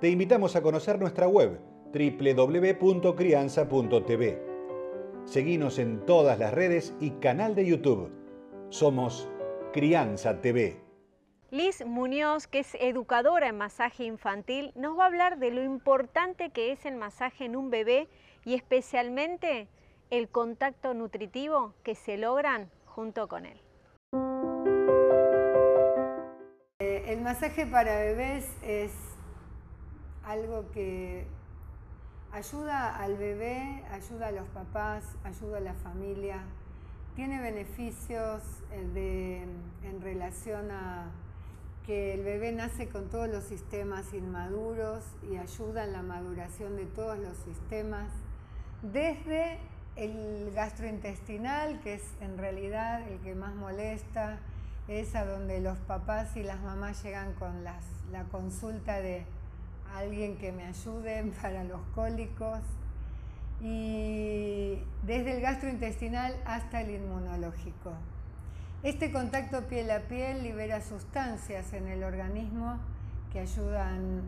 te 0.00 0.08
invitamos 0.08 0.54
a 0.54 0.62
conocer 0.62 1.00
nuestra 1.00 1.26
web 1.26 1.58
www.crianza.tv. 1.92 4.42
Seguimos 5.24 5.78
en 5.78 6.06
todas 6.06 6.38
las 6.38 6.54
redes 6.54 6.94
y 7.00 7.10
canal 7.12 7.56
de 7.56 7.64
YouTube. 7.66 8.12
Somos 8.68 9.28
Crianza 9.72 10.40
TV. 10.40 10.80
Liz 11.50 11.84
Muñoz, 11.84 12.46
que 12.46 12.60
es 12.60 12.76
educadora 12.78 13.48
en 13.48 13.56
masaje 13.56 14.04
infantil, 14.04 14.70
nos 14.76 14.96
va 14.98 15.04
a 15.04 15.06
hablar 15.06 15.38
de 15.38 15.50
lo 15.50 15.64
importante 15.64 16.50
que 16.50 16.72
es 16.72 16.84
el 16.86 16.96
masaje 16.96 17.46
en 17.46 17.56
un 17.56 17.70
bebé 17.70 18.08
y 18.44 18.54
especialmente 18.54 19.66
el 20.10 20.28
contacto 20.28 20.92
nutritivo 20.94 21.74
que 21.82 21.94
se 21.94 22.18
logran 22.18 22.70
junto 22.84 23.28
con 23.28 23.46
él. 23.46 23.58
Eh, 26.80 27.04
el 27.08 27.22
masaje 27.22 27.66
para 27.66 27.98
bebés 27.98 28.46
es 28.62 29.07
algo 30.28 30.70
que 30.72 31.26
ayuda 32.32 32.94
al 32.96 33.16
bebé, 33.16 33.82
ayuda 33.90 34.28
a 34.28 34.32
los 34.32 34.46
papás, 34.48 35.04
ayuda 35.24 35.56
a 35.56 35.60
la 35.60 35.74
familia, 35.74 36.42
tiene 37.16 37.40
beneficios 37.40 38.42
eh, 38.70 39.46
en 39.82 40.00
relación 40.02 40.70
a 40.70 41.10
que 41.86 42.12
el 42.12 42.22
bebé 42.22 42.52
nace 42.52 42.88
con 42.90 43.08
todos 43.08 43.28
los 43.28 43.44
sistemas 43.44 44.12
inmaduros 44.12 45.02
y 45.30 45.38
ayuda 45.38 45.84
en 45.84 45.94
la 45.94 46.02
maduración 46.02 46.76
de 46.76 46.84
todos 46.84 47.18
los 47.18 47.34
sistemas, 47.38 48.12
desde 48.82 49.58
el 49.96 50.52
gastrointestinal, 50.54 51.80
que 51.80 51.94
es 51.94 52.04
en 52.20 52.36
realidad 52.36 53.08
el 53.08 53.18
que 53.20 53.34
más 53.34 53.54
molesta, 53.54 54.40
es 54.88 55.14
a 55.14 55.24
donde 55.24 55.60
los 55.60 55.78
papás 55.78 56.36
y 56.36 56.42
las 56.42 56.60
mamás 56.60 57.02
llegan 57.02 57.32
con 57.34 57.64
la 57.64 58.24
consulta 58.30 59.00
de 59.00 59.24
alguien 59.94 60.36
que 60.36 60.52
me 60.52 60.64
ayude 60.64 61.32
para 61.42 61.64
los 61.64 61.80
cólicos 61.94 62.60
y 63.60 64.78
desde 65.02 65.36
el 65.36 65.40
gastrointestinal 65.40 66.36
hasta 66.46 66.80
el 66.80 66.90
inmunológico. 66.90 67.92
Este 68.84 69.10
contacto 69.10 69.62
piel 69.66 69.90
a 69.90 70.00
piel 70.00 70.44
libera 70.44 70.80
sustancias 70.80 71.72
en 71.72 71.88
el 71.88 72.04
organismo 72.04 72.78
que 73.32 73.40
ayudan 73.40 74.22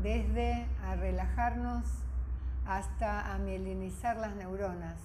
desde 0.00 0.66
a 0.86 0.94
relajarnos 0.94 1.84
hasta 2.66 3.34
a 3.34 3.38
mielinizar 3.38 4.16
las 4.16 4.36
neuronas. 4.36 4.96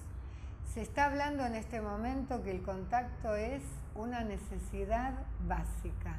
Se 0.72 0.82
está 0.82 1.06
hablando 1.06 1.44
en 1.44 1.56
este 1.56 1.80
momento 1.80 2.42
que 2.42 2.52
el 2.52 2.62
contacto 2.62 3.34
es 3.34 3.62
una 3.94 4.22
necesidad 4.22 5.14
básica 5.48 6.16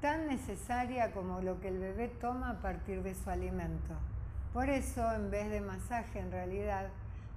tan 0.00 0.28
necesaria 0.28 1.12
como 1.12 1.40
lo 1.40 1.60
que 1.60 1.68
el 1.68 1.78
bebé 1.78 2.08
toma 2.08 2.50
a 2.50 2.60
partir 2.60 3.02
de 3.02 3.14
su 3.14 3.30
alimento. 3.30 3.94
Por 4.52 4.70
eso, 4.70 5.12
en 5.12 5.30
vez 5.30 5.50
de 5.50 5.60
masaje, 5.60 6.18
en 6.18 6.30
realidad, 6.30 6.88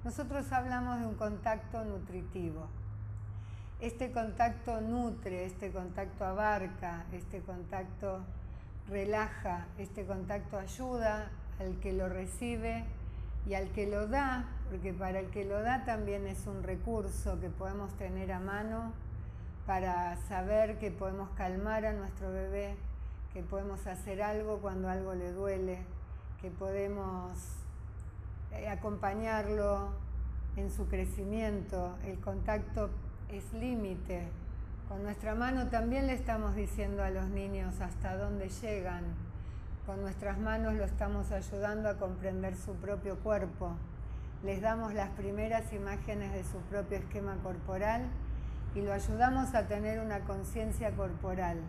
nosotros 0.04 0.52
hablamos 0.52 1.00
de 1.00 1.08
un 1.08 1.16
contacto 1.16 1.84
nutritivo. 1.84 2.68
Este 3.82 4.12
contacto 4.12 4.82
nutre, 4.82 5.46
este 5.46 5.72
contacto 5.72 6.26
abarca, 6.26 7.06
este 7.12 7.42
contacto 7.42 8.22
relaja, 8.90 9.68
este 9.78 10.06
contacto 10.06 10.58
ayuda 10.58 11.30
al 11.60 11.80
que 11.80 11.94
lo 11.94 12.10
recibe 12.10 12.86
y 13.46 13.54
al 13.54 13.70
que 13.70 13.88
lo 13.88 14.08
da, 14.08 14.46
porque 14.70 14.94
para 14.94 15.20
el 15.20 15.30
que 15.30 15.46
lo 15.46 15.62
da 15.62 15.86
también 15.86 16.28
es 16.28 16.46
un 16.48 16.64
recurso 16.64 17.40
que 17.40 17.50
podemos 17.50 17.94
tener 17.96 18.32
a 18.32 18.40
mano 18.40 18.94
para 19.70 20.16
saber 20.28 20.80
que 20.80 20.90
podemos 20.90 21.30
calmar 21.38 21.86
a 21.86 21.94
nuestro 21.94 22.32
bebé, 22.32 22.76
que 23.34 23.44
podemos 23.44 23.86
hacer 23.86 24.20
algo 24.24 24.58
cuando 24.58 24.90
algo 24.90 25.14
le 25.14 25.32
duele, 25.32 25.78
que 26.42 26.50
podemos 26.50 27.34
eh, 28.52 28.68
acompañarlo 28.68 29.92
en 30.56 30.72
su 30.72 30.88
crecimiento. 30.88 31.96
El 32.04 32.20
contacto 32.20 32.90
es 33.32 33.54
límite. 33.54 34.30
Con 34.88 35.04
nuestra 35.04 35.36
mano 35.36 35.68
también 35.68 36.08
le 36.08 36.14
estamos 36.14 36.56
diciendo 36.56 37.04
a 37.04 37.12
los 37.12 37.28
niños 37.28 37.80
hasta 37.80 38.18
dónde 38.18 38.50
llegan. 38.50 39.04
Con 39.86 40.02
nuestras 40.02 40.40
manos 40.40 40.74
lo 40.74 40.84
estamos 40.84 41.32
ayudando 41.32 41.90
a 41.90 42.00
comprender 42.00 42.56
su 42.56 42.74
propio 42.78 43.18
cuerpo. 43.20 43.76
Les 44.44 44.62
damos 44.62 44.96
las 44.96 45.12
primeras 45.12 45.72
imágenes 45.74 46.34
de 46.34 46.44
su 46.44 46.58
propio 46.72 46.98
esquema 46.98 47.36
corporal 47.44 48.10
y 48.76 48.82
lo 48.82 48.94
ayudamos 48.94 49.54
a 49.56 49.68
tener 49.68 50.00
una 50.00 50.22
conciencia 50.22 50.92
corporal. 50.92 51.60